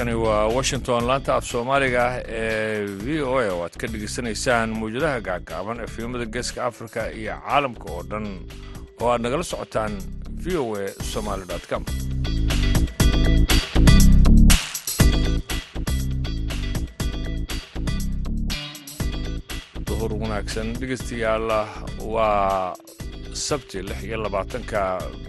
[0.00, 4.70] halkani waa washington laanta af soomaaliga ah ee v o a oo aad ka dhegaysanaysaan
[4.80, 8.26] mawjadaha gaagaaban efemada geeska africa iyo caalamka oo dhan
[9.00, 9.92] oo aad nagala socotaan
[10.44, 11.84] v o a somaly com.
[19.86, 21.48] Duhur wanaagsan dhegeystayaal
[22.14, 22.72] waa
[23.32, 24.80] sabti lix iyo labaatanka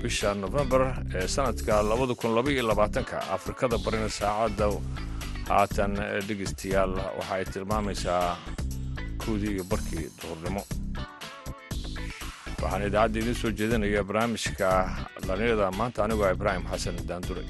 [0.04, 0.82] bisha nofembar
[1.16, 4.68] ee sanadka labada kun laba iyo labaatanka afrikada barina saacadda
[5.50, 5.94] haatan
[6.28, 8.38] dhegeystayaal waxa ay tilmaamaysaa
[9.24, 10.64] kowdii iyo barkii duhurnimo.
[12.62, 14.68] Waxaan idaacadda idiin soo jeedinaya barnaamijka
[15.28, 17.44] dhalinyarada maanta anigoo ah ibraahim xasan daandure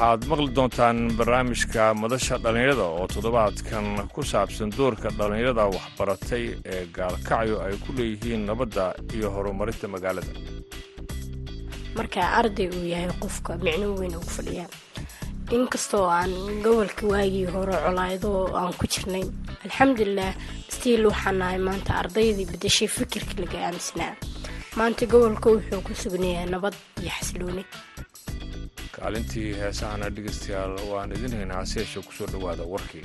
[0.00, 7.56] waxaad maqli doontaan barnaamijka madasha dhallinyarada oo toddobaadkan ku saabsan doorka dhallinyarada waxbaratay ee gaalkacyo
[7.66, 8.84] ay ku leeyihiin nabadda
[9.16, 10.32] iyo horumarinta magaalada.
[11.96, 14.68] Marka arday uu yahay qofka micno weyn ugu fadhiyaa
[15.56, 16.32] inkastoo aan
[16.64, 19.24] gobolka waagii hore colaaydo aan ku jirnay
[19.64, 20.32] alxamdulilah
[20.74, 24.14] stiil waxaan nahay maanta ardaydii bedashay fikirka laga aaminsanaa
[24.78, 27.64] maanta gobolka wuxuu ku sugnayahay nabad iyo xasilooni
[29.00, 33.04] kaalintii heesahana dhegeystayaal waan idin haynaa si hesha ku soo dhowaada warkii.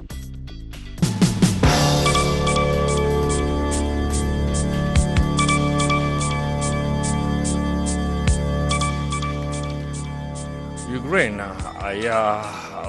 [10.97, 11.39] Ukrain
[11.83, 12.45] ayaa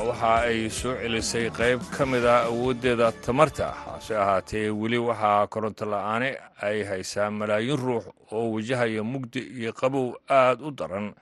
[0.07, 5.85] waxa ay soo celisay qayb ka mid a awooddeeda tamarta hase ahaatee weli waxaa koronto
[5.93, 6.31] la'aani
[6.63, 11.15] ay haysaa malaayiin ruux oo wajahaya mugdi iyo qabow aad u daran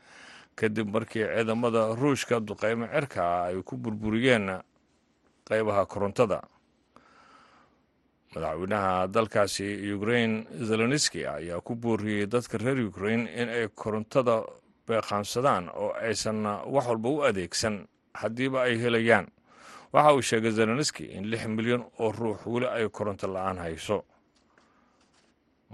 [0.56, 4.60] kadib markii ciidamada ruushka duqaymo cirka ay ku burburiyeen
[5.48, 6.40] qaybaha korontada.
[8.34, 14.42] Madaxweynaha dalkaasi ukrain zelenski ayaa ku booriyey dadka reer ukrain in ay korontada
[14.86, 19.26] beeqaansadaan oo aysan wax walba u adeegsan haddiiba ay helayaan.
[19.92, 24.02] Waxa uu sheegay zelenski in lix milyan oo ruux weli ay koronto la'aan hayso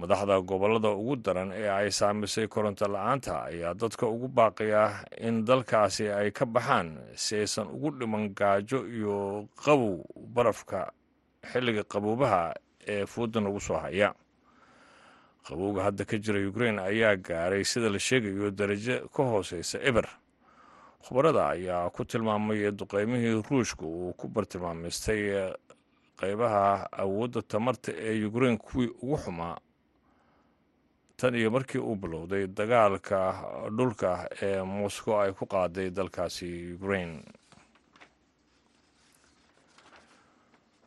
[0.00, 4.82] madaxda gobollada ugu daran ee ay saamisay koronto la'aanta ayaa dadka ugu baaqaya
[5.20, 10.00] in dalkaasi ay ka baxaan si aysan ugu dhiman gaajo iyo qabow
[10.34, 10.92] barafka
[11.52, 12.54] xilliga qaboobaha
[12.86, 14.14] ee fooda nagu soo haya.
[15.46, 20.08] Qabowga hadda ka jira ukrain ayaa gaaray sida la sheegayo darajo ka hooseysa eber.
[21.04, 25.52] Khubarada ayaa ku tilmaamay duqeymihii ruushka uu ku bartilmaamaystay
[26.20, 29.56] qaybaha awoodda tamarta ee ukrain kuwii ugu xumaa
[31.20, 33.18] tan iyo markii uu bilowday dagaalka
[33.76, 34.10] dhulka
[34.42, 37.12] ee moscow ay ku qaaday dalkaasi ukrain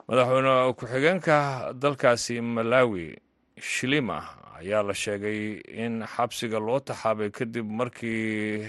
[0.07, 1.37] madaxweyne ku-xigeenka
[1.81, 3.05] dalkaasi malawi
[3.71, 4.17] shilima
[4.59, 8.67] ayaa la sheegay in xabsiga loo taxaabay kadib markii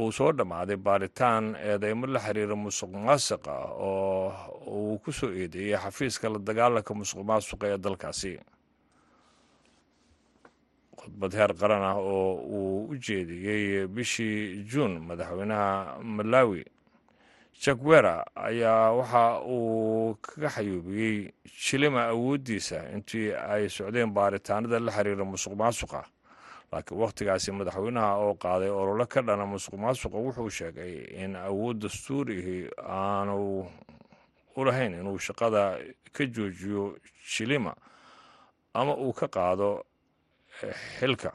[0.00, 3.54] uu soo dhammaaday baaritaan eedeymo la xiriira musuq maasuqa
[3.88, 4.32] oo
[4.66, 8.32] uu ku soo eedeeyey xafiiska la dagaalanka musuq maasuqa ee dalkaasi
[11.08, 16.64] khudbad heer qaran ah oo uu u jeediyey bishii juun madaxweynaha malawi
[17.62, 21.32] jakwera ayaa waxa uu kaga xayuubiyey
[21.64, 26.04] jilima awooddiisa intii ay socdeen baaritaanada la xiriira musuq maasuqa.
[26.72, 32.68] Laakiin wakhtigaasi madaxweynaha oo qaaday olole ka dhana musuq maasuqa wuxuu sheegay in awood dastuurihii
[32.84, 33.66] aanu
[34.56, 35.78] u lahayn inuu shaqada
[36.12, 36.98] ka joojiyo
[37.32, 37.74] jilima
[38.74, 39.82] ama uu ka qaado
[40.98, 41.32] xilka.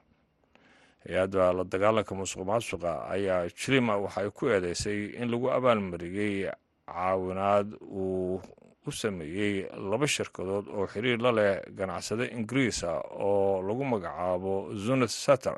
[1.05, 6.51] Hay'adda la dagaalanka musuq maasuqa ayaa jilima waxay ku eedeysay in lagu abaalmariyey
[6.87, 8.41] caawinaad uu
[8.87, 12.91] u sameeyey laba shirkadood oo xiriir la leh ganacsade ingiriisa
[13.27, 15.57] oo lagu magacaabo zunat satter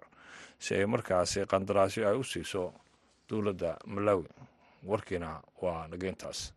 [0.59, 2.73] si ay markaasi qandaraasyo ay u siiso
[3.29, 4.25] dowladda malawi.
[4.85, 6.53] Warkiina waa nageyntaas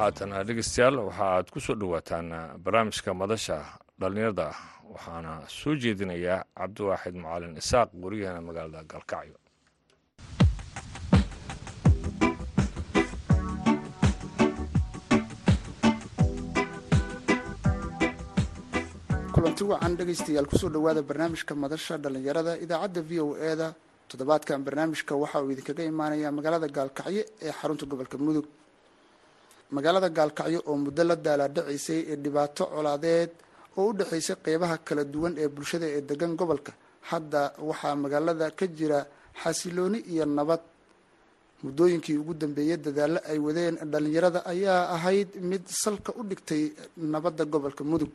[0.00, 2.28] haatan dhegeystayaal waxa aad ku soo dhowaataan
[2.64, 3.56] barnaamijka madasha
[4.00, 4.46] dhallinyarada.
[4.92, 9.36] Waxaana soo jeedinayaa cabdiwaaxid macalin isaaq wariyahana magaalada galkacyo.
[19.34, 23.52] Kulanti wacan dhegaystayaal ku soo dhowaada barnaamijka madasha dhallinyarada idaacadda v o e
[24.08, 28.46] toddobaadkan barnaamijka waxa uu idinkaga imaanayaa magaalada gaalkacyo ee xarunta gobolka mudug
[29.74, 33.30] magaalada gaalkacyo oo muddo la daalaadhacaysay ee dhibaato colaadeed
[33.78, 36.72] oo u dhexaysay qeybaha kala duwan ee bulshada ee degan gobolka.
[37.10, 38.98] Hadda waxaa magaalada ka jira
[39.42, 40.62] xasilooni iyo nabad.
[41.64, 46.62] Muddooyinkii ugu dambeeyey dadaallo ay wadeen dhalinyarada ayaa ahayd mid salka u dhigtay
[47.12, 48.12] nabadda gobolka mudug.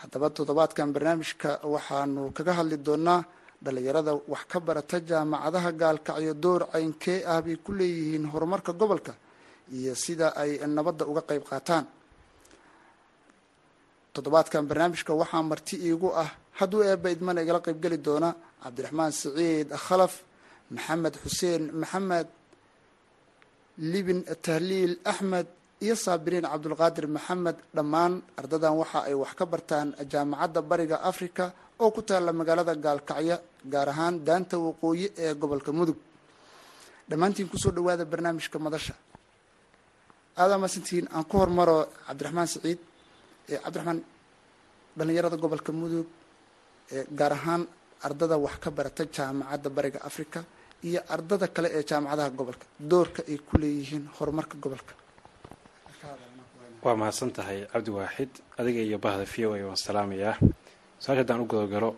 [0.00, 3.20] Haddaba toddobaadkan barnaamijka waxaanu kaga hadli doonaa
[3.64, 9.12] dhalinyarada wax ka barata jaamacadaha gaalkacyo door caynkee ah bay ku leeyihiin horumarka gobolka
[9.78, 11.84] iyo sida ay nabadda uga qayb qaataan.
[14.14, 18.30] Toddobaadkan barnaamijka waxaa marti iigu ah hadduu eebba idmana igala qaybgeli doona
[18.62, 20.14] cabdiraxmaan siciid khalaf
[20.74, 22.28] maxamed xuseen maxamed
[23.92, 25.46] libin tahliil axmed
[25.84, 27.56] iyo saabiriin cabdulqaadir maxamed.
[27.76, 31.44] Dhammaan ardadan waxa ay wax ka bartaan jaamacadda bariga africa
[31.82, 33.36] oo ku taalla magaalada gaalkacyo
[33.72, 35.98] gaar ahaan daanta waqooyi ee gobolka mudug.
[37.08, 38.94] Dhammaantiin ku soo dhawaada barnaamijka madasha
[40.42, 42.80] aadaa masantiin aan ku hormaro cabdiraxmaan siciid
[43.64, 43.98] cabdiraxmaan
[44.98, 46.06] dhalinyarada gobolka mudug
[47.18, 47.62] gaar ahaan
[48.06, 50.40] ardada wax ka barata jaamacadda bariga africa
[50.88, 52.66] iyo ardada kale ee jaamacadaha gobolka.
[52.90, 54.92] Doorka ay ku leeyihiin horumarka gobolka.
[56.84, 58.30] Waa mahadsan tahay cabdi waaxid
[58.60, 60.34] adiga iyo bahda v o a waan salaamayaa
[61.02, 61.90] su'aasha haddaan u gudogalo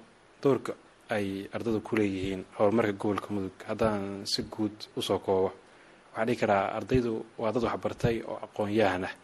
[0.43, 0.73] doorka
[1.17, 1.27] ay
[1.57, 4.03] ardadu ku leeyihiin horumarka gobolka mudug haddaan
[4.33, 5.51] si guud u soo koobo
[6.19, 9.15] waxaan dhihi karaa ardaydu waa dad waxbartay oo aqoon-yahan ah.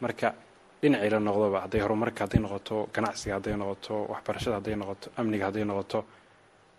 [0.00, 0.34] Marka
[0.82, 5.64] dhinacii la noqdoba hadday horumarka hadday noqoto ganacsiga hadday noqoto waxbarashada hadday noqoto amniga hadday
[5.64, 6.04] noqoto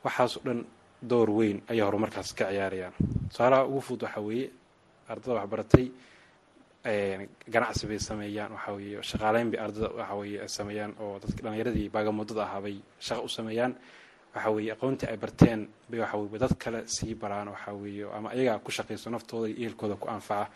[0.05, 0.59] waxaasoo dhan
[1.01, 2.93] door weyn ayay horumarkaas ka ciyaarayaan.
[3.29, 4.47] Tusaalaha ugu fudud waxaa weeye
[5.09, 5.85] ardada waxbaratay
[7.53, 12.43] ganacsi bay sameeyaan waxaa weeye shaqaaleyn bay ardada waxa weeye sameeyaan oo dadka dhallinyaradii baagamoodada
[12.43, 13.73] ahaa bay shaqo u sameeyaan
[14.35, 18.27] waxa weeye aqoontii ay barteen bay waxa weye dad kale sii baraan waxaa weeye ama
[18.33, 20.49] ayagaa ku shaqayso naftooda iyo ehelkooda ku anfaca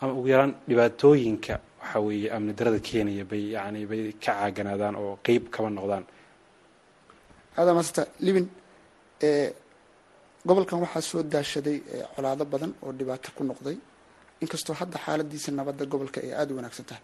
[0.00, 5.18] ama ugu yaraan dhibaatooyinka waxa weeye amni darada keenaya bay yani bay ka caaganaadaan oo
[5.26, 6.04] qeyb kaba noqdaan.
[7.58, 8.46] Aadaa maasanta libin
[10.48, 11.78] gobolkan waxaa soo daashaday
[12.14, 13.76] colaado badan oo dhibaato ku noqday.
[14.42, 17.02] Inkastoo hadda xaaladiisa nabadda gobolka ay aada u wanaagsan tahay.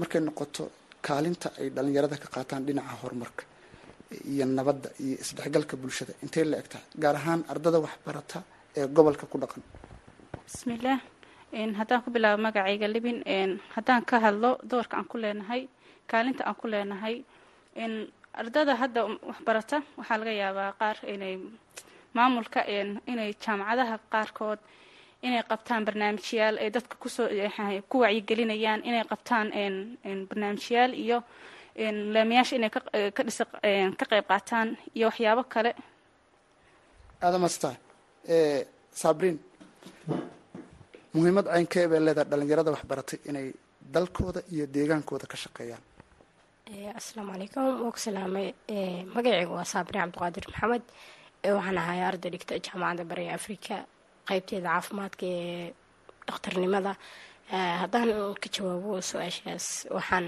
[0.00, 0.62] Markay noqoto
[1.06, 3.42] kaalinta ay dhalinyarada ka qaataan dhinaca horumarka
[4.32, 6.12] iyo nabadda iyo isdhexgalka bulshada.
[6.24, 8.38] Intay la eg tahay gaar ahaan ardada waxbarata
[8.76, 9.62] ee gobolka ku dhaqan.
[10.46, 11.00] Bismillaah
[11.80, 13.18] haddaan ku bilaabo magacayga libin
[13.74, 15.68] haddaan ka hadlo doorka aan ku leenahay
[16.10, 17.16] kaalinta aan ku leenahay
[18.40, 19.00] ardada hadda
[19.30, 21.34] waxbarata waxaa laga yaabaa qaar inay
[22.16, 22.60] maamulka
[23.10, 24.58] inay jaamacadaha qaarkood
[25.26, 27.28] inay qabtaan barnaamijyaal ay dadka ku soo
[27.90, 29.48] ku wacyigelinayaan inay qabtaan
[30.30, 31.18] barnaamijyaal iyo
[31.76, 32.70] laamayaasha inay
[33.16, 33.44] ka dhisa
[33.98, 35.72] ka qayb qaataan iyo waxyaabo kale.
[37.22, 37.70] Aadamasta
[39.02, 39.38] sabriin
[41.14, 43.46] muhiimad caynkee bay leedahay dhalinyarada waxbaratay inay
[43.94, 45.82] dalkooda iyo deegaankooda ka shaqeeyaan.
[46.98, 48.46] Asalaamu calaykum waa ku salaamay
[49.14, 50.84] magaceyga waa saabrin cabdiqaadir maxamed
[51.56, 53.74] waxaan ahay arday dhigta jaamacadda bariga africa
[54.28, 55.72] qeybteeda caafimaadka ee
[56.26, 56.92] dhakhtarnimada.
[57.82, 58.08] Haddaan
[58.42, 59.66] ka jawaabo su'aashaas
[59.96, 60.26] waxaan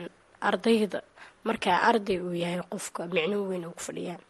[0.49, 1.01] ardayda.
[1.49, 4.21] Markaa arday uu yahay qofka micno weyn uu ku fadhiyaa.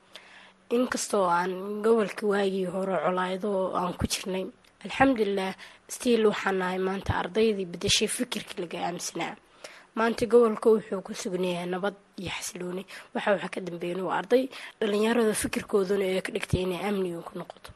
[0.76, 1.52] Inkastoo aan
[1.84, 4.44] gobolka waagii hore colaaydo aan ku jirnay
[4.84, 5.52] alxamdulilah
[5.94, 9.34] stiil waxaan nahay maanta ardaydii bedeshay fikirkii laga aaminsanaa
[9.98, 12.82] maanta gobolka wuxuu ku sugnayahay nabad iyo xasilooni.
[13.14, 14.42] Waxa waxa ka dambeeyan waa arday
[14.80, 17.70] dhalinyarada fikirkooduna ee ka dhigtay inay amniga ku noqoto.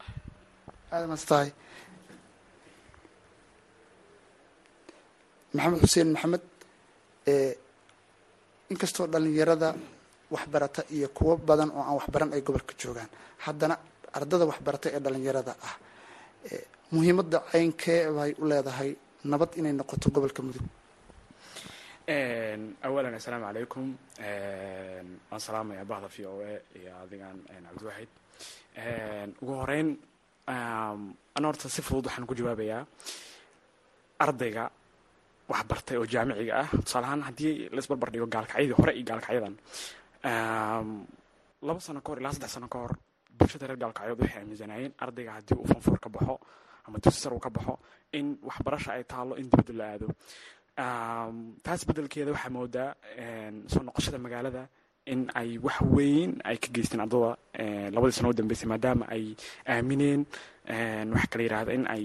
[0.92, 1.50] Aadamastahay
[5.54, 6.42] maxamed xuseen maxamed
[8.72, 9.68] inkastoo dhalinyarada
[10.34, 13.08] waxbarata iyo kuwo badan oo aan waxbaran ay gobolka joogaan
[13.44, 13.74] haddana
[14.18, 15.74] ardada waxbarata ee dhalinyarada ah
[16.92, 18.90] muhiimadda caynkee bay u leedahay
[19.30, 20.64] nabad inay noqoto gobolka mudug.
[22.86, 23.86] Awalan assalaamu calaykum
[25.30, 28.10] waan salaamaya bahda v o a iyo adigan cabdiwaxid
[29.42, 29.88] ugu horeyn
[31.36, 32.82] ana horta si fudud waxaan ku jawaabayaa
[34.24, 34.64] ardayga
[35.48, 36.68] waxbartay oo jaamiciga ah.
[36.84, 39.54] Tusaale ahaan haddii la isbarbar dhigo gaalkacyadii hore iyo gaalkacyadan
[41.66, 42.92] laba sano ka hor ilaa saddex sano ka hor
[43.38, 46.34] bulshada reer gaalkacyood waxay aaminsanaayeen ardayga haddii uu fanfur ka baxo
[46.86, 47.74] ama dugsi sar uu ka baxo
[48.18, 50.08] in waxbarasha ay taalo in dibadda la aado.
[51.64, 52.90] Taas beddelkeeda waxaa moodaa
[53.72, 54.62] soo noqoshada magaalada
[55.12, 57.36] in ay wax weyn ay ka geysteen ardada
[57.94, 59.24] labadii sano u dambeysay maadaama ay
[59.66, 60.20] aamineen
[61.14, 62.04] waxa kala yidhaahda in ay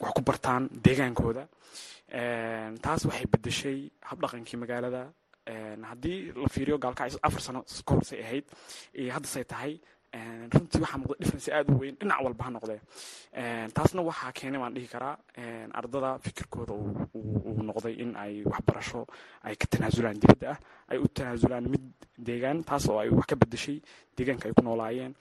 [0.00, 1.44] wax ku bartaan deegaankooda
[2.10, 5.12] taas waxay bedeshay habdhaqankii magaalada.
[5.46, 8.44] Haddii la fiiriyo gaalkacyo afar sano ka horsay ahayd
[8.94, 9.72] iyo haddasay tahay
[10.52, 12.80] runtii waxaa muuqda difference aad u weyn dhinac walba ha noqdee.
[13.76, 15.16] Taasna waxaa keenay baan dhihi karaa
[15.78, 16.72] ardada fikirkooda
[17.18, 19.06] uu noqday in ay waxbarasho
[19.44, 20.58] ay ka tanaasulaan dibadda ah
[20.92, 21.84] ay u tanaasulaan mid
[22.18, 23.78] deegaan taas oo ay wax ka bedeshay
[24.16, 25.12] deegaanka ay ku noolaayeen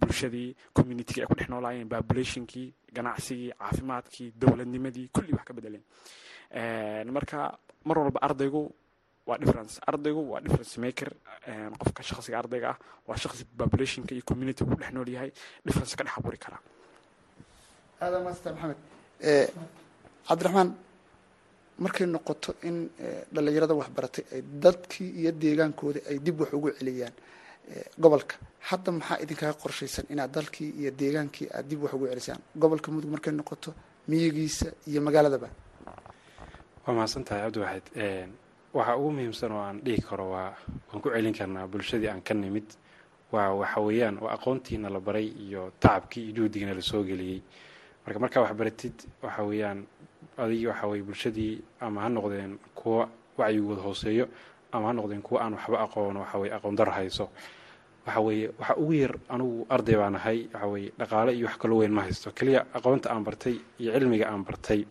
[0.00, 5.82] bulshadii communitygii ay ku dhex noolaayeen populationkii ganacsigii caafimaadkii dowladnimadii kulli wax ka bedeleen
[7.16, 8.62] marka mar walba ardaygu
[9.28, 11.10] waa difference ardaygu waa difference maker
[11.80, 12.78] qofka shakhsiga ardayga ah
[13.08, 15.30] waa shakhsi populationka iyo community ku dhex nool yahay
[15.66, 16.60] difference ka dhex abuuri karaa
[18.04, 18.78] aadan master maxamed?
[20.28, 20.70] Cabdiraxmaan
[21.84, 22.76] markay noqoto in
[23.34, 27.14] dhallinyarada waxbaratay ay dadkii iyo deegaankooda ay dib wax ugu celiyaan
[28.02, 28.34] gobolka
[28.68, 32.40] hadda maxaa idinkaga qorshaysan inaad dalkii iyo deegaankii aad dib wax ugu celisaan?
[32.62, 33.70] Gobolka mudug markay noqoto
[34.08, 35.48] miyigiisa iyo magaaladaba.
[36.84, 37.86] Waa mahadsan tahay cabdiwaxid
[38.74, 40.52] waxaa ugu muhiimsan oo aan dhihi karo waa
[40.90, 42.66] waan ku celin karnaa bulshadii aan ka nimid.
[43.32, 47.40] Waa waxa weeyaan waa aqoontiina la baray iyo tacabkii iyo juhdigiina la soo geliyey.
[48.06, 49.86] Marka markaa waxbaratid waxa weeyaan
[50.38, 54.26] adigii waxa weye bulshadii ama ha noqdeen kuwa wacyigooda hooseeyo
[54.72, 57.28] ama ha noqdeen kuwa aan waxba aqoon waxa weye aqoon dar hayso.
[58.06, 61.78] Waxa weeye waxa ugu yar anugu arday baan ahay waxa weye dhaqaale iyo wax kaloo
[61.78, 62.30] weyn ma haysto.
[62.34, 64.84] Keliya aqoonta aan bartay iyo cilmiga aan bartay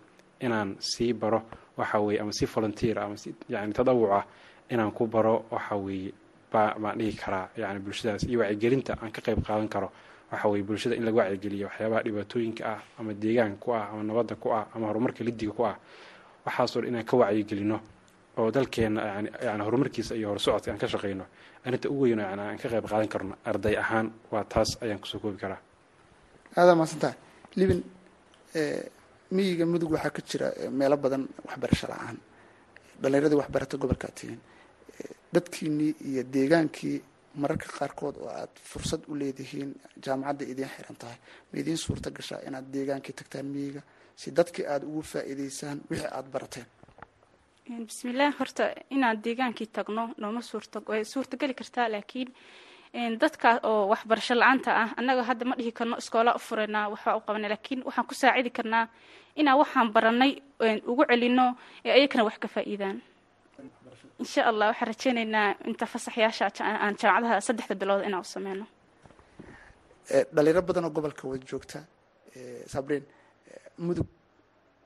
[0.45, 1.39] inaan sii baro
[1.77, 4.25] waxa weye ama si volunteer ama si yani tadawuc ah
[4.69, 6.11] inaan ku baro waxa weeye
[6.51, 8.23] ba baan dhihi karaa yani bulshadaas.
[8.29, 9.89] Iyo wacyigelinta aan ka qayb qaadan karo
[10.31, 14.35] waxa weye bulshada in laga wacyigeliyo waxyaabaha dhibaatooyinka ah ama deegaanka ku ah ama nabadda
[14.35, 15.75] ku ah ama horumarka lidiga ku ah.
[16.45, 17.77] Waxaasoo dhan inaan ka wacyigelino
[18.37, 19.01] oo dalkeena
[19.45, 21.25] yani horumarkiisa iyo horsocodka aan ka shaqeyno.
[21.65, 25.07] Arrinta ugu weyn yani aan ka qayb qaadan karno arday ahaan waa taas ayaan ku
[25.07, 25.61] soo koobi karaa.
[26.57, 27.13] Aadaa maadsantaha
[27.55, 27.81] libin
[29.35, 30.47] miyiga mudug waxaa ka jira
[30.79, 32.17] meelo badan waxbarasho la'aan.
[33.01, 34.39] Dhallinyaradii waxbarata gobolkaa tihiin
[35.33, 36.97] dadkiinii iyo deegaankii
[37.41, 39.69] mararka qaarkood oo aad fursad u leedihiin
[40.05, 41.17] jaamacadda idiin xiran tahay
[41.51, 43.81] ma idiin suurta gashaa inaad deegaankii tagtaan miyiga?
[44.21, 46.67] Si dadkii aada ugu faa'iidaysaan wixii aada barateen.
[47.87, 48.63] Bismillaah horta
[48.95, 52.29] inaan deegaankii tagno nooma suurta way suurtageli kartaa laakiin
[52.93, 57.21] dadka oo waxbarasho la'aanta ah annaga hadda ma dhihi karno iskoola u furanaa waxbaa u
[57.27, 58.85] qabana laakiin waxaan ku saacidi karnaa
[59.35, 60.31] inaan waxaan baranay
[60.91, 61.45] ugu celino
[61.85, 62.97] ee ayakana wax ka faa'iidaan.
[64.23, 66.45] Insha allah waxaan rajeynaynaa inta fasaxyaasha
[66.83, 68.65] aan jaamacadaha saddexda bilood inaan u sameyno
[70.35, 71.79] dhalinyaro badan oo gobolka wada joogta
[72.73, 73.03] sabriin
[73.85, 74.07] mudug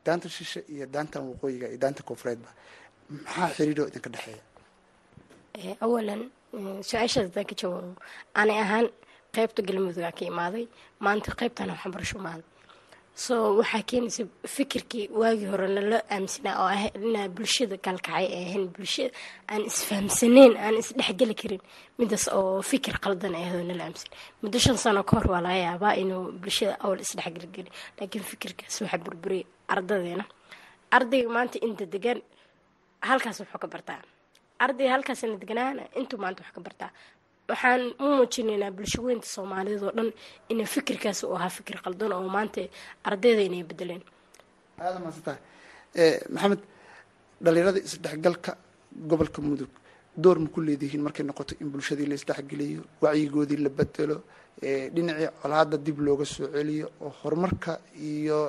[0.06, 2.50] daanta shishe iyo daantan waqooyiga iyo daanta koonfureedba
[3.26, 4.44] maxaa xiriiroo idinka dhexeeya?
[5.86, 6.22] Awalan
[6.90, 7.92] su'aashaas haddaan ka jawaabo
[8.40, 8.88] aanay ahaan
[9.36, 10.66] qeybta galmudug ka imaaday
[11.06, 12.46] maanta qeybtana waxbarasho imaaday
[13.26, 14.24] so waxaa keenaysa
[14.56, 19.12] fikirkii waagii hore nala aaminsanaa oo ah inaa bulshada gaalkacay ay ahayn bulshada
[19.52, 21.62] aan isfahamsaneyn aan isdhexgeli karin.
[22.00, 24.10] Midaas oo fikir qaldan ay nala aaminsan
[24.42, 29.02] muddo shan sano ka hor waa laga yaabaa inuu bulshada awal isdhexgeligeli laakiin fikirkaas waxaa
[29.06, 30.26] burburiyay ardadeena
[30.98, 32.20] ardayga maanta inta degan
[33.10, 34.02] halkaas wuxuu ka bartaa
[34.64, 36.92] ardayga halkaasna deganaana intuu maanta wax ka bartaa
[37.50, 40.10] waxaan u muujinaynaa bulsho weynta soomaaliyeed oo dhan
[40.52, 42.62] ina fikirkaas uu ahaa fikir qaldan oo maanta
[43.10, 44.02] ardayda inay bedeleen
[44.86, 45.40] aada maadsantahay
[46.34, 46.62] maxamed
[47.44, 48.52] dhalinyarada isdhexgalka
[49.10, 49.72] gobolka mudug
[50.24, 54.18] door ma ku leedihiin markay noqoto in bulshadii la isdhexgeliyo wacyigoodii la bedelo
[54.96, 57.72] dhinacii colaada dib looga soo celiyo oo horumarka
[58.12, 58.40] iyo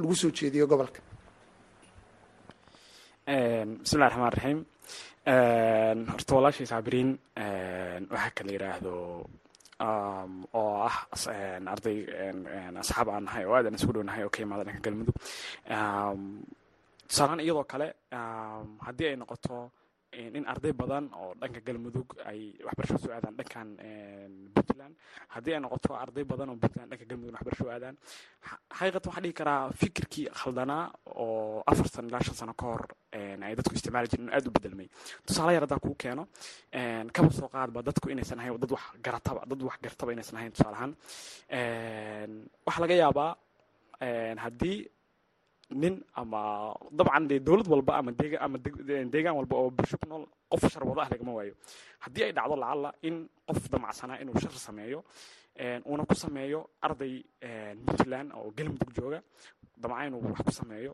[0.00, 1.00] lagu soo jeediyo gobolka?
[3.26, 4.58] Bismillahi raxmaan raxiim
[5.26, 7.10] horta walaashay saabiriin
[8.10, 8.92] waxaa kala yidhaahdo
[10.54, 10.96] oo ah
[11.74, 11.98] arday
[12.80, 15.16] asxaab aan nahay oo aadan isku dhow nahay oo ka imaada dhanka galmudug.
[17.08, 17.88] Tusaalaan iyadoo kale
[18.86, 19.70] haddii ay noqoto
[20.16, 23.68] in arday badan oo dhanka galmudug ay waxbarasho soo aadaan dhankan
[24.54, 24.94] puntland.
[25.34, 27.96] Haddii ay noqoto arday badan oo puntland dhanka galmudug waxbarasho aadaan
[28.78, 30.84] xaqiiqatan waxaa dhihi karaa fikirkii khaldanaa
[31.22, 32.82] oo afar sano ilaa shan sano ka hor
[33.46, 34.88] ay dadku isticmaali jirin aad u bedelmay
[35.26, 36.24] tusaale yar haddaan kuu keeno
[37.14, 40.76] kaba soo qaadba dadku inaysan ahayn dad wax garataba dad wax gartaba inaysan ahayn tusaale
[40.76, 40.92] ahaan.
[42.66, 43.30] Waxaa laga yaabaa
[44.44, 44.78] haddii
[45.70, 48.56] nin ama dabcan dee dowlad walba ama deegaan ama
[49.12, 51.54] deegaan walba oo bulsho ku nool qof shar wada ah lagama waayo.
[52.04, 55.02] Haddii ay dhacdo lacalla in qof damacsanaa inuu shar sameeyo
[55.86, 57.24] uuna ku sameeyo arday
[57.86, 59.22] puntland oo galmudug jooga
[59.76, 60.92] damca inuu wax ku sameeyo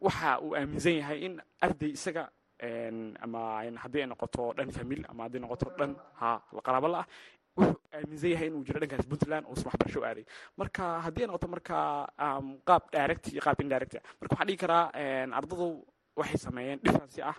[0.00, 2.28] waxa uu aaminsan yahay in arday isaga
[3.24, 7.06] ama haddii ay noqoto dhan famil ama haddii noqoto dhan ha qaraabo la ah
[7.96, 10.24] aaminsan yahay inuu jiro dhankaas puntland uusan waxbarasho aaday.
[10.60, 11.76] Marka haddii ay noqoto marka
[12.68, 14.84] qaab direct iyo qaab indirect marka waxaan dhihi karaa
[15.40, 15.68] ardadu
[16.20, 17.36] waxay sameeyeen differency ah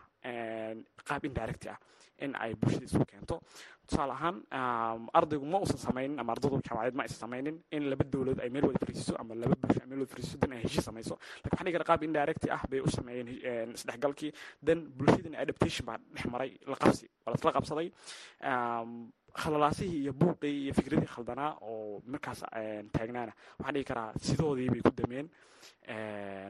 [1.08, 1.78] qaab indirecti ah
[2.20, 3.36] in ay bulshada isu keento.
[3.88, 4.38] Tusaale ahaan
[5.20, 8.66] ardaygu ma uusan samaynin ama ardaydu jaamacadeed ma aysan samaynin in laba dowlad ay meel
[8.68, 11.16] wada fariisiso ama laba bulsho ay meel wada fariisiso dan ay heshiis samayso.
[11.44, 14.32] Lakin waxaan dhigi qaab indirecti ah bay u sameeyeen isdhexgalkii.
[14.62, 17.88] Dan bulshadina adaptation baa dhex maray la qabsi waa lasla qabsaday.
[19.40, 22.44] Khalalaasihii iyo buuqii iyo fikradii khaldanaa oo markaas
[22.96, 23.34] taagnaana.
[23.60, 25.28] Waxaan dhigi karaa sidoodii bay ku dameen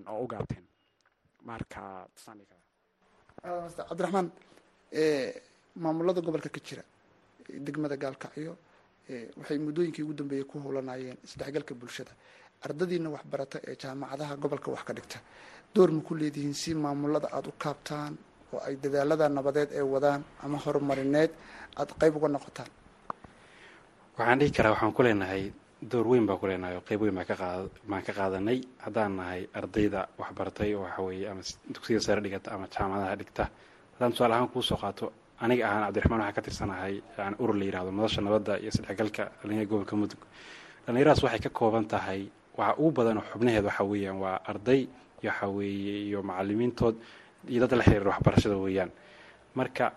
[0.10, 0.66] oo u gaabteen
[1.50, 1.82] marka
[3.90, 4.28] cabdiraxmaan
[5.84, 6.84] maamulada gobolka ka jira
[7.66, 8.54] degmada gaalkacyo
[9.40, 12.12] waxay muddooyinkii ugu dambeeyey ku howlanayeen isdhexgalka bulshada.
[12.66, 15.18] Ardadiina waxbarata ee jaamacadaha gobolka wax ka dhigta.
[15.74, 18.14] Door ma ku leedihiin si maamulada aada u kaabtaan
[18.54, 21.32] oo ay dadaalada nabadeed ee wadaan ama horumarineed
[21.80, 22.70] aada qayb uga noqotaan?
[24.18, 25.44] Waxaan dhihi karaa waxaan ku leenahay
[25.82, 28.60] door weyn baa ku leenahay oo weyn baa kaqaad baan ka qaadanay.
[28.84, 31.42] Haddaan nahay ardayda waxbartay oo waxa weeye ama
[31.74, 33.44] dugsiga sare dhigata ama jaamacadaha dhigta.
[33.94, 37.66] Haddaan tusaale ahaan kuu soo qaato aniga ahaan cabdiraxmaan waxaan ka tirsanahay yani urur la
[37.66, 40.22] yihahdo madasha nabadda iyo isdhexgalka dhalinyarada gobolka mudug.
[40.86, 44.82] Dhallinyaradaas waxay ka kooban tahay waxa ugu badan oo xubnaheed waxa weeyaan waa arday
[45.24, 46.96] iyo waxa weeye iyo macalimiintood
[47.48, 48.92] iyo dad la xiriira waxbarashada weeyaan.
[49.56, 49.94] Marka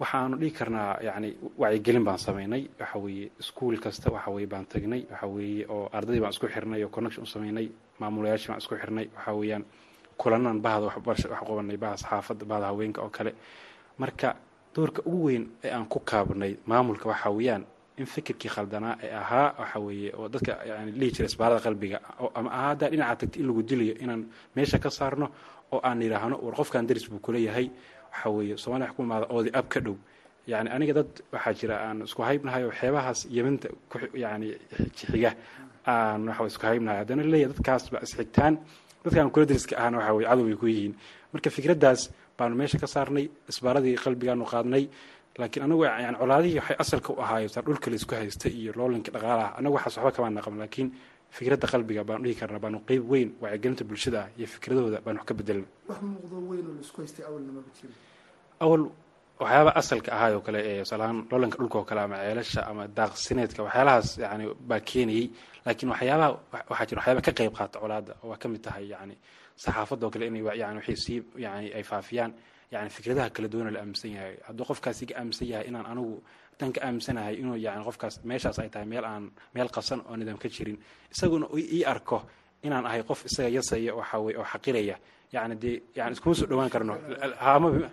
[0.00, 3.30] waxaanu dhihi karnaa yani wacyigelin baan samaynay waxa weeye
[3.84, 5.26] kasta waxa weye baan tagnay waxa
[5.74, 7.66] oo ardaydii baan isku xirnay oo connection samaynay
[8.00, 9.64] maamulayaashii baan isku xirnay waxa weeyaan
[10.20, 11.76] kulanan bahda waxbarasha wax qabanay
[12.50, 13.32] bahda haweenka oo kale.
[13.98, 14.36] Marka
[14.74, 17.64] doorka ugu weyn ee aan ku kaabnay maamulka waxa weeyaan
[17.98, 21.98] in fikirkii khaldanaa ee ahaa waxa weeye oo dadka yani dhihi jira isbaarada qalbiga
[22.34, 24.22] ama ahaa haddaa dhinaca tagta in lagu dilayo inaan
[24.56, 25.26] meesha ka saarno
[25.72, 27.70] oo aan yidhaahno war qofkan daris buu kula yahay
[28.12, 29.96] waxa weeye somalia wax ab ka dhow.
[30.46, 33.68] Yani aniga dad waxaa jira aan isku haybnahay oo xeebahaas yeminta
[34.14, 34.48] yani
[34.96, 35.30] xiga
[35.86, 36.98] aan waxa isku haybnahay.
[37.02, 38.54] Haddana leeyahay dadkaas ba isxigtaan
[39.04, 40.94] dadkaan kula dariska ahna waxa weye cadow bay ku yihiin.
[41.32, 44.84] Marka fikraddaas baanu meesha ka saarnay isbaaradii qalbigaanu qaadnay.
[45.38, 49.56] Laakiin anagu yani colaadihii waxay asalka u ahaayeen dhulka la isku haysta iyo loolinka dhaqaalaha
[49.58, 50.88] anagu waxaas waxba kamaa naqan laakiin
[51.36, 55.26] fikradda qalbiga baanu dhihi karnaa baanu qeyb weyn wacyigelinta bulshada ah iyo fikradahooda baanu wax
[55.30, 55.66] ka bedelna
[58.64, 58.82] awal
[59.42, 63.60] waxyaaba asalka ahaay oo kale ee salahaan loolanka dhulka oo kale ama ceelasha ama daaqsineedka
[63.66, 65.26] waxyaalahaas yani baa keenayey.
[65.66, 66.28] Laakiin waxyaabaha
[66.70, 69.14] waxaa jira waxyaaba ka qeyb qaata colaadda oo waa ka mid tahay yani
[69.56, 72.32] saxaafadda oo kale inay yani waxay sii yani ay faafiyaan.
[72.72, 74.34] Yani fikradaha kala duwana la aaminsan yahay.
[74.46, 76.22] Hadduu qofkaas iga aaminsan yahay inaan anigu
[76.62, 80.38] dan ka aaminsanahay inuu yani qofkaas meeshaas ay tahay meel aan meel qasan oo nidaam
[80.38, 80.78] ka jirin.
[81.14, 82.22] Isaguna ii arko
[82.62, 84.96] inaan ahay qof isaga yasaya waxa weye oo xaqiraya.
[85.32, 86.94] Yani dee yani iskuma soo dhawaan karno.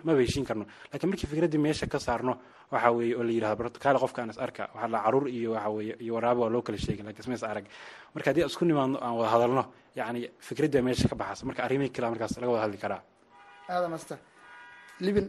[0.04, 0.64] Maba heshiin karno.
[0.92, 2.34] Lakiin markii fikraddii meesha ka saarno
[2.72, 4.68] waxa weeye oo la yiraahdo kaale qofkaan is arka.
[4.74, 7.42] Waxaa la carruur iyo waxa weeye iyo waraabo waa loo kala sheegin laakiin isma is
[7.42, 7.64] arag.
[8.14, 9.62] Marka haddii isku nimaadno aan wada hadalno
[9.96, 13.02] yani fikraddii meesha ka baxasa marka arrimihii kale markaas laga wada hadli karaa.
[13.72, 14.14] Aadan asta
[15.00, 15.26] libin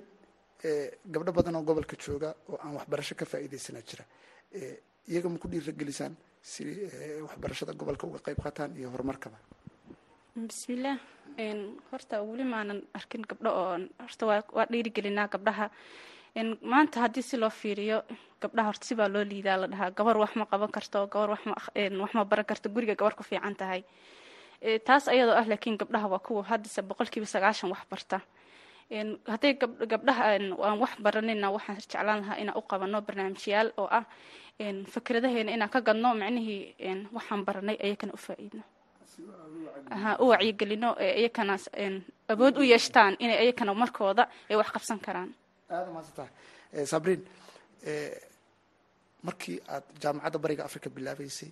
[1.14, 4.04] gabdho badan oo gobolka jooga oo aan waxbarasho ka faa'iidaysanaa jira.
[5.10, 6.64] Iyaga ma ku dhiiragelisaan si
[7.26, 9.38] waxbarashada gobolka uga qayb qaataan iyo horumarkaba?
[10.36, 11.00] Bismillaah
[11.92, 15.70] horta weli maanan arkin gabdho oo horta waa dhiirigelinaa gabdhaha.
[16.62, 18.04] Maanta haddii si loo fiiriyo
[18.42, 19.92] gabdhaha horta sibaa loo liidaa la dhahaa.
[19.92, 23.84] Gabar wax ma qaban karto gabar wax ma baran karto guriga gabar ku fiican tahay.
[24.86, 28.22] Taas ayadoo ah laakiin gabdhaha waa kuwa haddase boqolkiiba sagaashan wax barta
[29.34, 29.54] hadday
[29.92, 34.06] gabdhaha aan wax baranina waxaan jeclaan lahaa inaan u qabano barnaamijyaal oo ah
[34.94, 38.64] fikradaheena inaan ka gadno macnihii waxaan baranay ayakana u faa-iidno.
[40.24, 41.56] U wacyigelino iyakana
[42.32, 45.30] awood u yeeshtaan inay ayakana markooda ay wax qabsan karaan.
[45.70, 46.30] Aada maadsantaha
[46.86, 47.22] sabriin
[49.24, 51.50] markii aad jaamacadda bariga africa bilaabeysay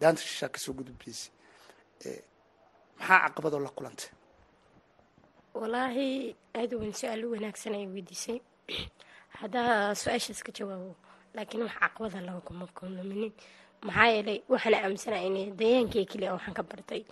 [0.00, 1.30] daanta shishaa ka soo gudubbeysay
[2.98, 4.10] maxaa caqabadoo la kulantay
[5.60, 6.08] walaahi
[6.58, 8.38] aada weyn su'aal u wanaagsan ay weydiisay.
[9.40, 10.92] Haddaa su'aashaas ka jawaabo
[11.34, 13.32] laakiin wax caqabada laga kuma kulminin
[13.86, 17.02] maxaa yeelay waxaan aaminsanaa in dayaankii keliya waxaan ka bartay.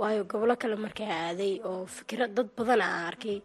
[0.00, 3.38] Waayo gobolo kale markaa aaday oo fikra dad badan aan arkay.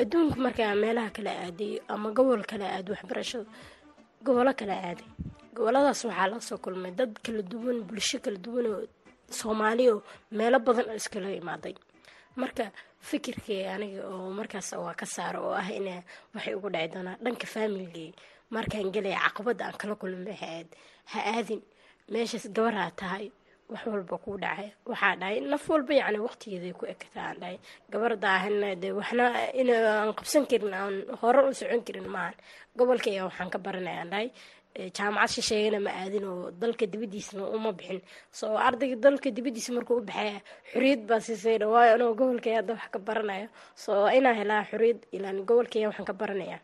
[0.00, 3.46] Adduunka markaa meelaha kale aaday ama gobol kale aad waxbarashada
[4.26, 5.08] gobolo kale aaday.
[5.54, 8.80] Goboladaas waxaa la soo kulmay dad kala duwan bulsho kala duwan oo
[9.38, 9.98] soomaali oo
[10.38, 11.74] meelo badan oo iskala imaaday
[12.36, 12.64] marka
[13.08, 15.88] fikirkii aniga oo markaas waa ka saaro oo ah in
[16.34, 18.12] waxay ugu dhaci doonaa dhanka faamiligii
[18.50, 20.68] markaan gelaya caqabada aan kala kulmay aad
[21.12, 21.62] ha aadin
[22.12, 23.26] meeshaas gabaraa tahay
[23.68, 24.68] wax walba kuu dhacay.
[24.90, 27.56] Waxaa dhahay naf walba yacni waqtigeeday ku ekata aan dhahay
[27.92, 29.24] gabarda ahana de waxna
[29.60, 32.34] in aan qabsan karin aan hore u socon karin maahan
[32.78, 34.28] gobolka ayaa waxaan ka baranay aan dhahay
[34.96, 38.00] jaamacad shisheeyana ma aadin oo dalka dibadiisna uma bixin.
[38.38, 40.38] Soo ardayga dalka dibadiisa markuu u baxaya
[40.72, 43.48] xoriyad baa siisay waayo anoo gobolkay hadda wax ka baranayo
[43.82, 46.58] soo inaa helaa xoriyad ilaan gobolkay waxaan ka baranaya.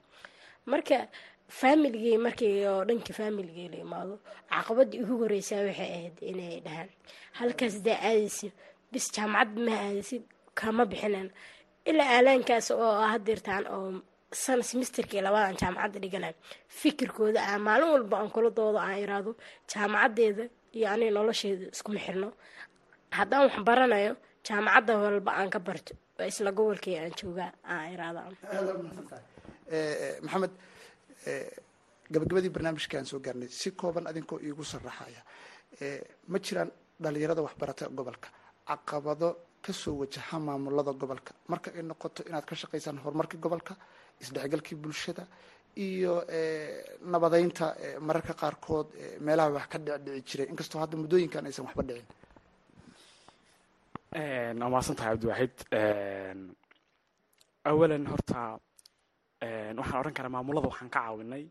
[0.70, 0.96] Marka
[1.58, 4.14] faamiligii markii oo dhanka faamiligii la imaado
[4.50, 6.88] caqabadii ugu horeysaa waxay ahayd inay dhahaan.
[7.38, 8.52] Halkaas daa aadaysid
[8.92, 10.22] bis jaamacad ma aadaysid
[10.58, 11.28] kama bixinan
[11.90, 13.88] ilaa aalaankaas oo hadeertaan oo
[14.42, 16.34] san semesterkii labadan jaamacadda dhiganayo
[16.80, 19.30] fikirkooda ah maalin walba aan kula doodo aan iraado
[19.72, 20.44] jaamacadeeda
[20.76, 22.28] iyo aniga nolosheeda iskuma xirno.
[23.18, 24.12] Haddaan wax baranayo
[24.46, 25.92] jaamacadda walba aan ka barto.
[26.18, 28.20] Waa isla gobolkii aan joogaa aan iraado
[30.24, 30.52] maxamed
[32.12, 35.22] gabagabadii barnaamijkaan soo gaarnay si kooban adinkoo iigu sharaxaya
[36.30, 36.70] ma jiraan
[37.02, 38.28] dhalinyarada waxbarata gobolka.
[38.68, 39.28] Caqabado
[39.64, 41.32] ka soo wajaha maamulada gobolka.
[41.48, 43.74] Marka ay noqoto inaad ka shaqaysaan horumarkii gobolka
[44.22, 45.24] isdhexgalkii bulshada
[45.76, 46.14] iyo
[47.12, 47.66] nabadeynta
[48.06, 48.86] mararka qaarkood
[49.24, 50.46] meelaha wax ka dhicdhici jiray.
[50.52, 52.06] Inkastoo hadda muddooyinkan aysan waxba dhicin.
[54.72, 55.54] Waa cabdiwaaxid
[57.70, 58.40] awalan horta
[59.78, 61.44] waxaan odhan karaa maamulada waxaan ka caawinay.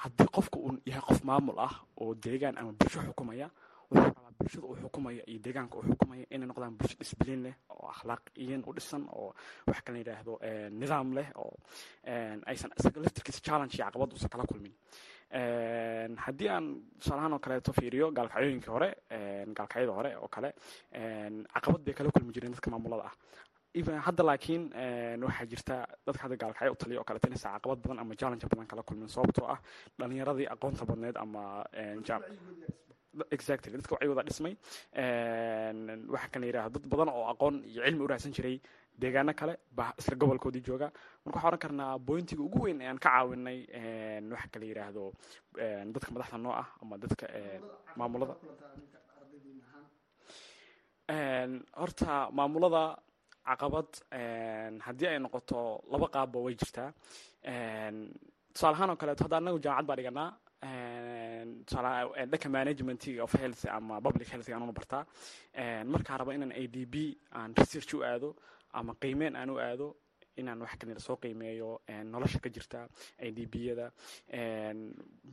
[0.00, 3.48] Haddii qofka uu yahay qof maamul ah oo deegaan ama bulsho xukumaya
[4.38, 8.72] bulshada uu xukumaya iyo deegaanka uu xukumaya inay noqdaan bulsho disbliin leh oo akhlaaqiyin u
[8.76, 9.34] dhisan oo
[9.66, 10.34] wax kala yidhaahdo
[10.80, 11.54] nidaam leh oo
[12.50, 14.74] aysan isaga laftirkiisa challenge iyo caqabad uusan kala kulmin.
[16.24, 16.66] Haddii aan
[17.00, 18.88] tusaalahaan oo kaleeto fiiriyo gaalkacyooyinkii hore
[19.56, 20.50] gaalkacyada hore oo kale
[21.54, 23.14] caqabad bay kala kulmi jireen dadka maamulada ah.
[24.06, 24.62] Hadda laakiin
[25.28, 25.74] waxaa jirta
[26.06, 29.08] dadka hadda gaalkacyo u taliya oo kaleeto inaysan caqabad badan ama challenge badan kala kulmin
[29.08, 29.58] sababtoo ah
[29.98, 31.42] dhalinyaradii aqoonta badneed ama
[33.30, 33.72] exactly.
[33.72, 34.54] Dadka wacyigooda dhismay
[36.14, 38.56] waxaa kala yidhahda dad badan oo aqoon iyo cilmi u raadsan jiray
[39.00, 40.88] deegaano kale baa isla gobolkoodii jooga.
[41.24, 43.58] Marka waxaan oran karnaa bointiga ugu weyn aan ka caawinay
[44.32, 45.04] waxa kala yidhaahdo
[45.94, 47.26] dadka madaxda noo ah ama dadka
[47.96, 48.34] maamulada.
[51.80, 52.82] Horta maamulada
[53.48, 53.88] caqabad
[54.86, 56.90] haddii ay noqoto laba qaabba way jirtaa.
[58.52, 60.30] Tusaale ahaan oo kaleeto hadda anagu jaamacad baa dhiganaa
[62.30, 65.04] dhanka management of health ama public health aan una bartaa
[65.84, 66.94] markaa raba inaan a d b
[67.32, 68.36] aan research u aado
[68.72, 69.96] ama qiimeyn aan u aado
[70.36, 73.90] inaan wax kanila soo qiimeeyo nolosha ka jirta a d b yada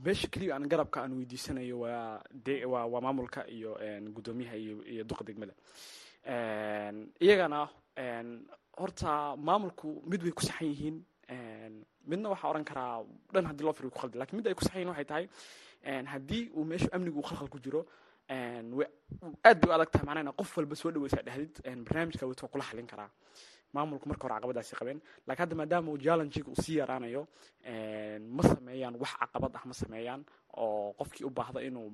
[0.04, 2.22] meesha keliya aan garabka aan weydiisanayo waa
[2.66, 3.78] waa waa maamulka iyo
[4.16, 5.54] guddoomiyaha iyo iyo duqa degmada.
[7.22, 7.70] Iyagana
[8.78, 10.98] horta maamulku mid way ku saxan yihiin
[12.08, 14.80] midna waxaa oran karaa dhan haddii loo firiyo ku khaldi laakiin mid ay ku saxan
[14.80, 15.26] yihiin waxay tahay
[16.14, 17.86] haddii uu meeshu amnigu khalkhal ku jiro
[18.30, 21.54] aad bay u adag tahay macnaha qof walba soo dhaweysaa dhahdid
[21.88, 23.10] barnaamijka wito kula xalin karaa.
[23.74, 25.00] Maamulku marka hore caqabadaasi qabeen.
[25.28, 27.28] Laakiin hadda maadaama uu challengiga uu sii yaraanayo
[28.38, 30.22] ma sameeyaan wax caqabad ah ma sameeyaan
[30.58, 31.90] oo qofkii u baahda inuu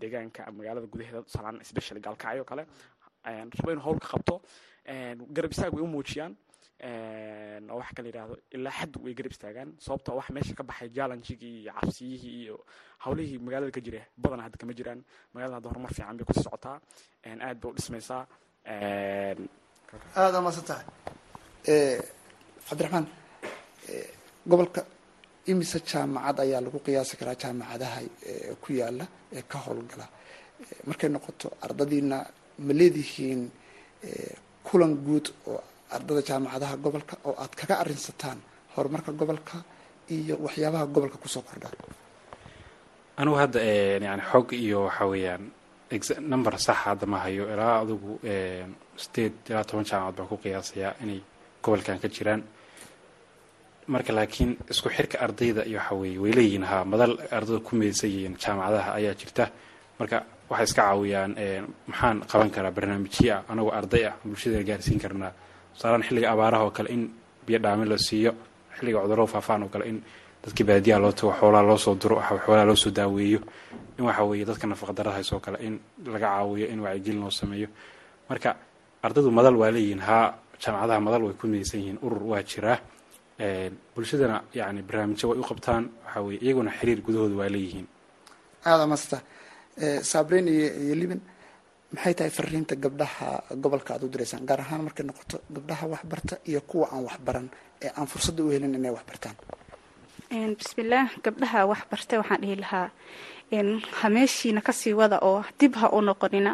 [0.00, 2.64] deegaanka magaalada gudaheeda salaan special gaalkacyo kale
[3.24, 4.40] rabo inuu hawl ka qabto
[5.34, 6.32] garab istaag way u muujiyaan
[6.84, 9.70] oo waxa kala yidhahdo ilaa xad way garab istaagaan.
[9.84, 12.56] Sababta wax meesha ka baxay challengigii iyo cabsiyihii iyo
[13.04, 15.00] hawlihii magaalada ka jira badan hadda kama jiraan.
[15.34, 16.78] Magaalada hadda horumar fiican bay ku sii socotaa.
[17.26, 18.22] Aad bay u dhismaysaa.
[20.16, 20.84] Aada umaasan tahay
[22.68, 23.06] cabdiraxmaan
[24.50, 24.80] gobolka
[25.50, 28.00] imise jaamacad ayaa lagu qiyaasi karaa jaamacadaha
[28.62, 29.04] ku yaalla
[29.36, 30.06] ee ka howlgala.
[30.88, 32.18] Markay noqoto ardadiina
[32.66, 33.42] ma leedihiin
[34.66, 35.60] kulan guud oo
[35.94, 38.38] ardada jaamacadaha gobolka oo aad kaga arinsataan
[38.76, 39.56] horumarka gobolka
[40.10, 41.68] iyo waxyaabaha gobolka ku soo kordha.
[43.20, 43.60] Anugu hadda
[44.08, 45.44] yani xog iyo waxa weeyaan
[46.20, 47.44] number saxa hadda ma hayo.
[47.52, 48.18] Ilaa adugu
[49.02, 51.20] sideed ilaa toban jaamacad baan ku qiyaasayaa inay
[51.62, 52.42] gobolkan ka jiraan.
[53.86, 58.10] Marka laakiin isku xirka ardayda iyo waxa weeye way leeyihiin haa madal ardayda ku meedsan
[58.10, 59.44] yihiin jaamacadaha ayaa jirta.
[59.98, 60.16] Marka
[60.50, 61.32] waxay iska caawiyaan
[61.90, 65.32] maxaan qaban karaa barnaamijyo ah anagoo arday ah bulshada gaarsiin karnaa
[65.76, 67.02] tusaalaan xilliga abaaraha oo kale in
[67.46, 68.32] biyo dhaamin la siiyo
[68.78, 69.98] xilliga cudurro faafaan oo kale in
[70.44, 73.40] dadkii baadiyaha loo tago xoolaha loo soo diro xoolaha loo soo daaweeyo.
[73.98, 75.74] In waxa weeye dadka nafaqadarada haysoo kale in
[76.12, 77.68] laga caawiyo in wacyigelin loo sameeyo.
[78.28, 78.56] Marka
[79.02, 82.78] ardaydu madal waa leeyihiin haa jaamacadaha madal way ku midaysan yihiin urur waa jiraa
[83.94, 87.86] bulshadana yani barnaamijyo way u qabtaan waxa weye iyaguna xiriir gudahooda waa leeyihiin.
[88.66, 89.18] Aada maasanta
[90.02, 91.20] sabrin iyo iyo liban
[91.96, 93.28] maxay tahay fariinta gabdhaha
[93.62, 97.46] gobolka aad u diraysaan gaar ahaan markay noqoto gabdhaha waxbarta iyo kuwa aan waxbaran
[97.84, 99.36] ee aan fursadda u helin inay waxbartaan.
[100.60, 102.88] Bismillaah gabdhaha waxbarta waxaan dhihi lahaa
[104.00, 106.52] ha meeshiina ka sii wada oo dib ha u noqonina.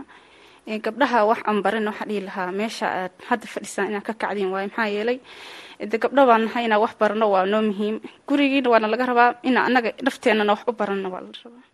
[0.85, 4.69] Gabdhaha wax aan barin waxaa dhihi lahaa meesha aad hadda fadhisaan inaad ka kacdiin waayo
[4.69, 5.19] maxaa yeelay
[5.91, 7.97] de gabdho baan nahay inaan wax barano waa noo muhiim.
[8.29, 11.65] Gurigiina waana laga rabaa inaa anaga dhafteenana wax u barano waa la rabaa.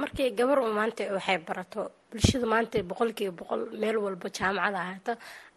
[0.00, 1.80] Markii gabar u maanta waxay barato
[2.12, 5.12] bulshada maanta boqolkiiba boqol meel walba jaamacada ahaato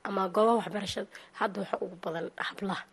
[0.08, 2.84] ama goobaha waxbarashada hadda waxa ugu badan hablaha.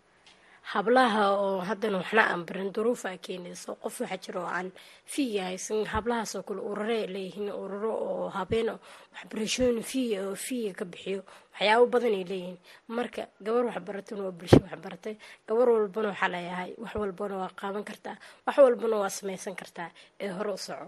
[0.73, 4.69] Hablaha oo haddana waxna aan barin duruufa keenayso qof waxaa jira oo aan
[5.13, 8.75] fiiga haysan hablahaasoo kale urare leeyihiin uraro oo habeeno
[9.15, 11.21] waxbarashooyin fiiga oo fiiga ka bixiyo
[11.53, 12.59] waxyaabo badanay leeyihiin.
[12.97, 15.15] Marka gabar waxbaratana waa bulsho waxbaratay
[15.49, 19.91] gabar walbana waxaa leeyahay wax walbana waa qaaban kartaa wax walbana waa samaysan kartaa
[20.23, 20.87] ee hore u soco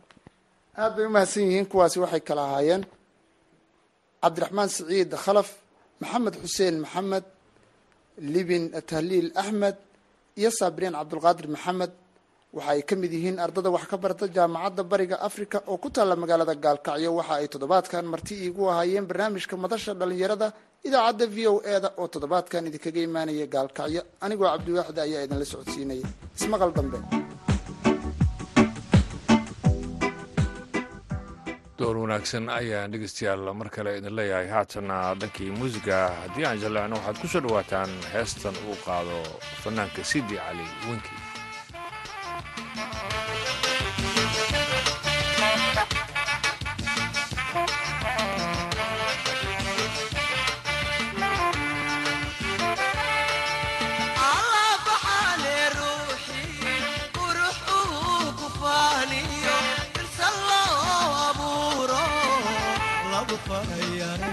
[0.81, 2.83] aada bay umahadsan yihiin kuwaasi waxay kala ahaayeen
[4.23, 5.49] cabdiraxmaan siciid khalaf
[6.03, 7.25] maxamed xuseen maxamed
[8.35, 9.77] libin tahliil axmed
[10.41, 11.93] iyo saabiriin cabdulqaadir maxamed.
[12.57, 16.15] Waxa ay ka mid yihiin ardada wax ka barata jaamacadda bariga africa oo ku taalla
[16.23, 17.11] magaalada gaalkacyo.
[17.19, 20.47] Waxa ay toddobaadkan marti iigu ahaayeen barnaamijka madasha dhalinyarada
[20.87, 24.01] idaacadda v o e da oo toddobaadkan idinkaga imaanaya gaalkacyo.
[24.25, 26.07] Anigoo cabdiwaaxid ayaa idinla socodsiinaya.
[26.39, 26.99] Ismaqal dambe
[31.79, 34.49] door wanaagsan ayaan dhegeystayaal mar kale idin leeyahay.
[34.55, 39.19] Haatana dhankii muusiga haddii aan jaleecno waxaad ku soo dhawaataan heestan uu qaado
[39.63, 41.15] fanaanka sidi cali wenki
[63.47, 64.24] faaya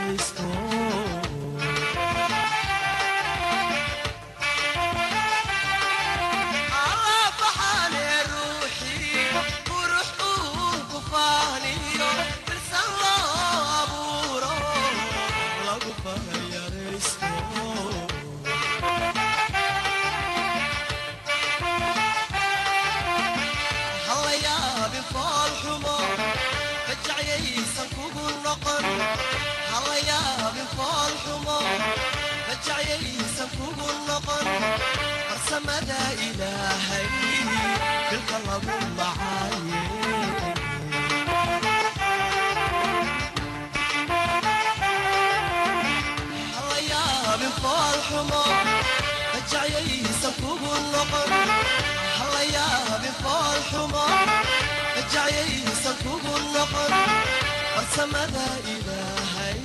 [57.96, 59.60] samada ilaahay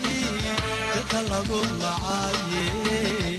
[0.92, 3.35] dalka lagu macaayee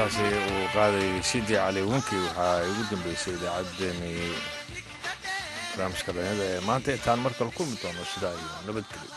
[0.00, 4.30] heestaasi uu qaaday sidi cali wenki waxaa ugu dambeysay idaacaddeenii
[5.70, 6.88] barnaamijka dhalinyada ee maanta.
[6.98, 9.12] Intaan mar kale kulmi doono sidaa iyo nabadgelyo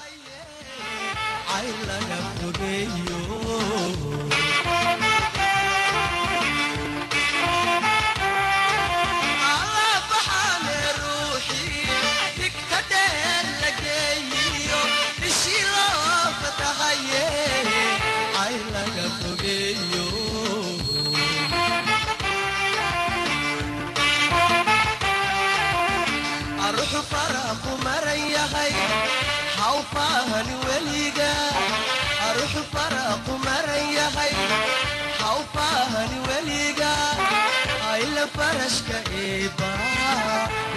[38.35, 39.69] farashka eeba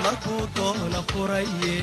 [0.02, 1.76] markuu doono furaye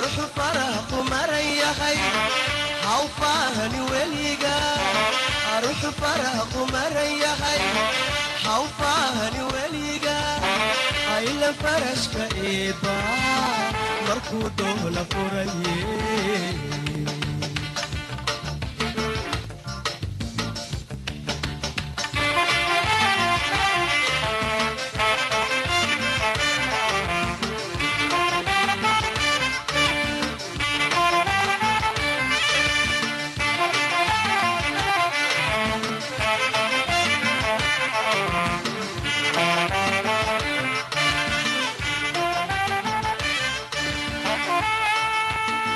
[0.00, 1.98] ruxu faraqu maran yahay
[2.86, 4.56] haw faahani weliga
[5.64, 7.62] ruxu faraqu maran yahay
[8.46, 10.16] haw faahani weliga
[11.16, 12.96] ayla farashka eeba
[14.08, 15.76] markuu doono furaye